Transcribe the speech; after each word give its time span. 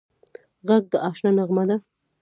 غږ 0.67 0.83
د 0.91 0.93
اشنا 1.07 1.31
نغمه 1.37 1.63
ده 1.69 1.77